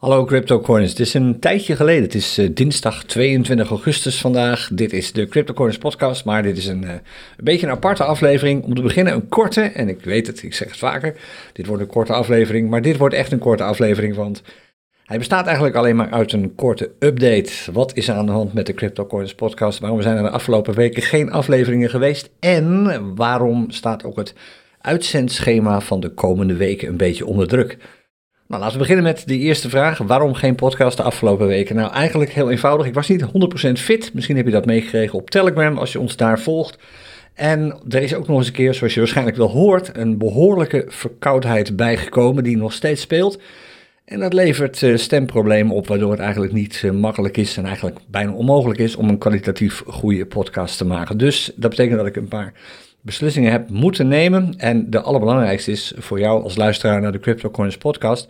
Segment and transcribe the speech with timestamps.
[0.00, 2.02] Hallo CryptoCoins, het is een tijdje geleden.
[2.02, 4.70] Het is uh, dinsdag 22 augustus vandaag.
[4.72, 7.00] Dit is de CryptoCoins podcast, maar dit is een, uh, een
[7.36, 8.64] beetje een aparte aflevering.
[8.64, 11.16] Om te beginnen een korte, en ik weet het, ik zeg het vaker,
[11.52, 14.42] dit wordt een korte aflevering, maar dit wordt echt een korte aflevering, want
[15.04, 17.52] hij bestaat eigenlijk alleen maar uit een korte update.
[17.72, 19.78] Wat is er aan de hand met de CryptoCoins podcast?
[19.78, 22.30] Waarom zijn er de afgelopen weken geen afleveringen geweest?
[22.38, 24.34] En waarom staat ook het
[24.80, 27.78] uitzendschema van de komende weken een beetje onder druk?
[28.50, 29.98] Nou, laten we beginnen met de eerste vraag.
[29.98, 31.76] Waarom geen podcast de afgelopen weken?
[31.76, 32.86] Nou, eigenlijk heel eenvoudig.
[32.86, 33.24] Ik was niet
[33.68, 34.14] 100% fit.
[34.14, 36.78] Misschien heb je dat meegekregen op Telegram als je ons daar volgt.
[37.34, 40.84] En er is ook nog eens een keer, zoals je waarschijnlijk wel hoort, een behoorlijke
[40.88, 43.40] verkoudheid bijgekomen die nog steeds speelt.
[44.04, 47.98] En dat levert uh, stemproblemen op, waardoor het eigenlijk niet uh, makkelijk is en eigenlijk
[48.08, 51.18] bijna onmogelijk is om een kwalitatief goede podcast te maken.
[51.18, 52.52] Dus dat betekent dat ik een paar
[53.02, 54.54] beslissingen heb moeten nemen.
[54.56, 58.28] En de allerbelangrijkste is voor jou als luisteraar naar de CryptoCoins podcast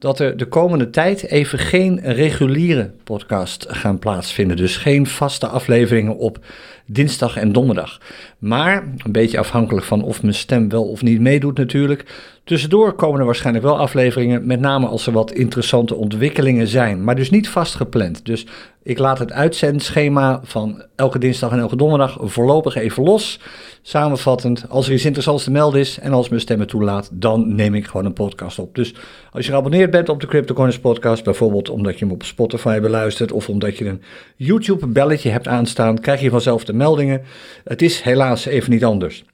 [0.00, 4.56] dat er de komende tijd even geen reguliere podcast gaan plaatsvinden.
[4.56, 6.38] Dus geen vaste afleveringen op
[6.86, 8.00] dinsdag en donderdag.
[8.38, 12.04] Maar, een beetje afhankelijk van of mijn stem wel of niet meedoet natuurlijk.
[12.44, 17.04] Tussendoor komen er waarschijnlijk wel afleveringen, met name als er wat interessante ontwikkelingen zijn.
[17.04, 18.24] Maar dus niet vastgepland.
[18.24, 18.46] Dus
[18.90, 23.40] ik laat het uitzendschema van elke dinsdag en elke donderdag voorlopig even los.
[23.82, 27.74] Samenvattend, als er iets interessants te melden is en als mijn stemmen toelaat, dan neem
[27.74, 28.74] ik gewoon een podcast op.
[28.74, 28.94] Dus
[29.32, 33.32] als je geabonneerd bent op de CryptoCoins podcast, bijvoorbeeld omdat je hem op Spotify beluistert
[33.32, 34.02] of omdat je een
[34.36, 37.22] YouTube belletje hebt aanstaan, krijg je vanzelf de meldingen.
[37.64, 39.24] Het is helaas even niet anders.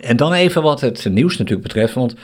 [0.00, 2.14] En dan even wat het nieuws natuurlijk betreft, want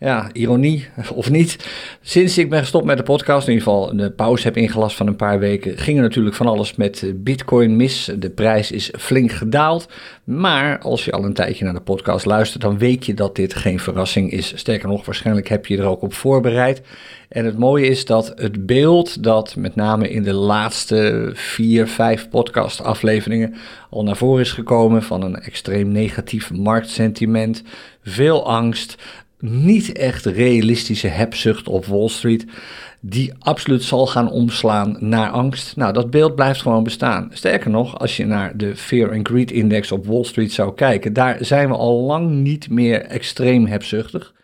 [0.00, 1.68] ja, ironie of niet.
[2.00, 5.06] Sinds ik ben gestopt met de podcast, in ieder geval de pauze heb ingelast van
[5.06, 8.10] een paar weken, ging er natuurlijk van alles met Bitcoin mis.
[8.18, 9.88] De prijs is flink gedaald.
[10.24, 13.54] Maar als je al een tijdje naar de podcast luistert, dan weet je dat dit
[13.54, 14.52] geen verrassing is.
[14.56, 16.82] Sterker nog, waarschijnlijk heb je er ook op voorbereid.
[17.28, 22.28] En het mooie is dat het beeld dat met name in de laatste vier, vijf
[22.28, 23.54] podcast-afleveringen
[23.90, 27.62] al naar voren is gekomen van een extreem negatief marktsentiment,
[28.02, 28.96] veel angst,
[29.40, 32.46] niet echt realistische hebzucht op Wall Street,
[33.00, 35.76] die absoluut zal gaan omslaan naar angst.
[35.76, 37.30] Nou, dat beeld blijft gewoon bestaan.
[37.32, 41.12] Sterker nog, als je naar de Fear and Greed Index op Wall Street zou kijken,
[41.12, 44.34] daar zijn we al lang niet meer extreem hebzuchtig.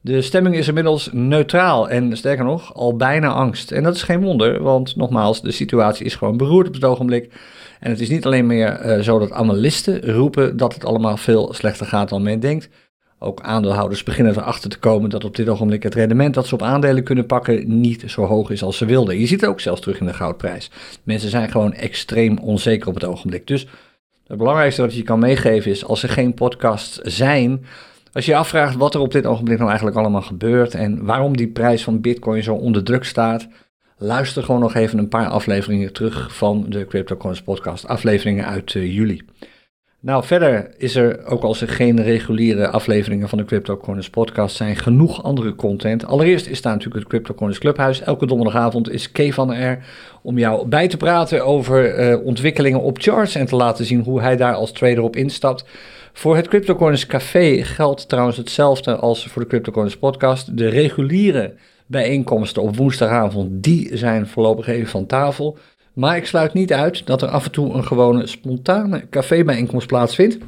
[0.00, 3.70] De stemming is inmiddels neutraal en sterker nog, al bijna angst.
[3.72, 7.32] En dat is geen wonder, want nogmaals, de situatie is gewoon beroerd op het ogenblik.
[7.80, 11.52] En het is niet alleen meer uh, zo dat analisten roepen dat het allemaal veel
[11.52, 12.68] slechter gaat dan men denkt.
[13.18, 16.62] Ook aandeelhouders beginnen erachter te komen dat op dit ogenblik het rendement dat ze op
[16.62, 19.18] aandelen kunnen pakken niet zo hoog is als ze wilden.
[19.18, 20.70] Je ziet het ook zelfs terug in de goudprijs.
[21.02, 23.46] Mensen zijn gewoon extreem onzeker op het ogenblik.
[23.46, 23.66] Dus
[24.26, 27.64] het belangrijkste wat je kan meegeven is als er geen podcasts zijn,
[28.12, 31.36] als je je afvraagt wat er op dit ogenblik nou eigenlijk allemaal gebeurt en waarom
[31.36, 33.48] die prijs van Bitcoin zo onder druk staat,
[33.98, 38.94] luister gewoon nog even een paar afleveringen terug van de CryptoCoins podcast, afleveringen uit uh,
[38.94, 39.22] juli.
[40.00, 44.76] Nou, verder is er, ook als er geen reguliere afleveringen van de CryptoCoins podcast zijn,
[44.76, 46.06] genoeg andere content.
[46.06, 48.00] Allereerst is daar natuurlijk het CryptoCoins Clubhuis.
[48.00, 49.84] Elke donderdagavond is Kevan er
[50.22, 54.20] om jou bij te praten over uh, ontwikkelingen op charts en te laten zien hoe
[54.20, 55.64] hij daar als trader op instapt.
[56.12, 60.56] Voor het CryptoCoins Café geldt trouwens hetzelfde als voor de CryptoCoins podcast.
[60.56, 61.54] De reguliere
[61.86, 65.58] bijeenkomsten op woensdagavond, die zijn voorlopig even van tafel.
[65.96, 70.38] Maar ik sluit niet uit dat er af en toe een gewone spontane cafébijeenkomst plaatsvindt.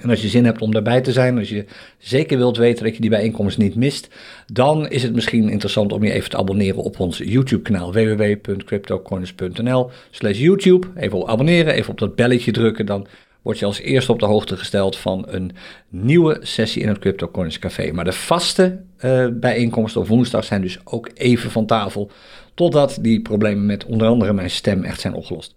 [0.00, 1.64] En als je zin hebt om daarbij te zijn, als je
[1.98, 4.08] zeker wilt weten dat je die bijeenkomst niet mist,
[4.52, 10.38] dan is het misschien interessant om je even te abonneren op ons YouTube-kanaal www.cryptocoins.nl slash
[10.38, 10.86] YouTube.
[10.96, 13.06] Even op abonneren, even op dat belletje drukken, dan
[13.42, 15.52] word je als eerste op de hoogte gesteld van een
[15.88, 17.92] nieuwe sessie in het CryptoCoins Café.
[17.92, 22.10] Maar de vaste uh, bijeenkomsten op woensdag zijn dus ook even van tafel.
[22.54, 25.54] Totdat die problemen met onder andere mijn stem echt zijn opgelost.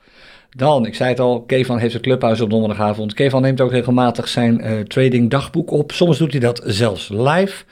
[0.55, 3.13] Dan, ik zei het al, Kevan heeft het clubhuis op donderdagavond.
[3.13, 5.91] Kevan neemt ook regelmatig zijn uh, trading dagboek op.
[5.91, 7.63] Soms doet hij dat zelfs live.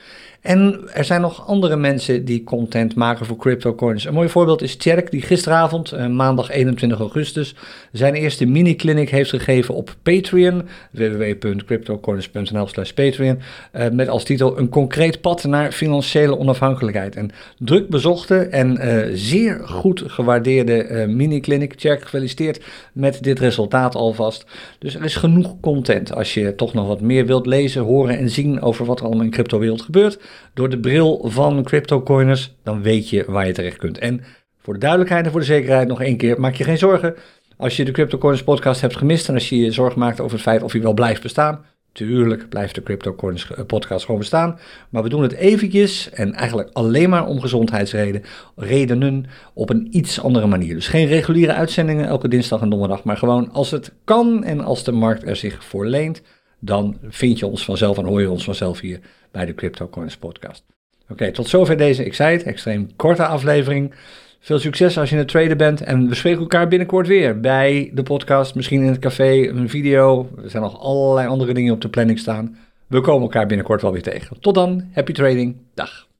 [0.43, 4.05] En er zijn nog andere mensen die content maken voor CryptoCoins.
[4.05, 7.55] Een mooi voorbeeld is Tjerk, die gisteravond, eh, maandag 21 augustus,
[7.91, 13.39] zijn eerste mini-clinic heeft gegeven op Patreon, www.cryptocoins.nl slash Patreon,
[13.75, 17.15] uh, met als titel een concreet pad naar financiële onafhankelijkheid.
[17.15, 21.73] Een druk bezochte en uh, zeer goed gewaardeerde mini-clinic.
[21.73, 22.63] Tjerk, gefeliciteerd
[22.93, 24.45] met dit resultaat alvast.
[24.79, 28.29] Dus er is genoeg content als je toch nog wat meer wilt lezen, horen en
[28.29, 30.19] zien over wat er allemaal in de cryptowereld gebeurt
[30.53, 33.97] door de bril van CryptoCoiners, dan weet je waar je terecht kunt.
[33.97, 34.23] En
[34.57, 37.15] voor de duidelijkheid en voor de zekerheid nog één keer, maak je geen zorgen.
[37.57, 40.41] Als je de CryptoCoiners podcast hebt gemist en als je je zorgen maakt over het
[40.41, 44.59] feit of hij wel blijft bestaan, Tuurlijk blijft de Crypto Coins eh, podcast gewoon bestaan.
[44.89, 48.23] Maar we doen het eventjes en eigenlijk alleen maar om gezondheidsredenen
[48.55, 50.73] redenen, op een iets andere manier.
[50.73, 53.03] Dus geen reguliere uitzendingen elke dinsdag en donderdag.
[53.03, 56.21] Maar gewoon als het kan en als de markt er zich voor leent.
[56.59, 58.99] Dan vind je ons vanzelf en hoor je ons vanzelf hier
[59.33, 60.63] bij de Crypto Coins podcast.
[61.09, 63.93] Oké, tot zover deze, ik zei het, extreem korte aflevering.
[64.39, 65.81] Veel succes als je in het traden bent.
[65.81, 68.55] En we spreken elkaar binnenkort weer bij de podcast.
[68.55, 70.29] Misschien in het café, een video.
[70.43, 72.57] Er zijn nog allerlei andere dingen op de planning staan.
[72.87, 74.39] We komen elkaar binnenkort wel weer tegen.
[74.39, 75.55] Tot dan, happy trading.
[75.73, 76.12] Dag.